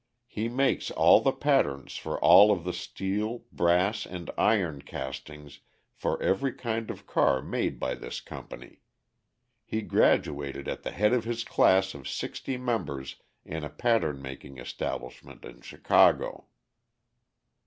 He 0.25 0.49
makes 0.49 0.89
all 0.89 1.21
the 1.21 1.31
patterns 1.31 1.95
for 1.95 2.19
all 2.21 2.51
of 2.51 2.63
the 2.63 2.73
steel, 2.73 3.43
brass, 3.51 4.03
and 4.07 4.31
iron 4.35 4.81
castings 4.81 5.59
for 5.93 6.19
every 6.23 6.53
kind 6.53 6.89
of 6.89 7.05
car 7.05 7.39
made 7.39 7.79
by 7.79 7.93
this 7.93 8.19
company. 8.19 8.81
He 9.63 9.83
graduated 9.83 10.67
at 10.67 10.81
the 10.81 10.89
head 10.89 11.13
of 11.13 11.25
his 11.25 11.43
class 11.43 11.93
of 11.93 12.09
sixty 12.09 12.57
members 12.57 13.17
in 13.45 13.63
a 13.63 13.69
pattern 13.69 14.23
making 14.23 14.57
establishment 14.57 15.45
in 15.45 15.61
Chicago. 15.61 16.47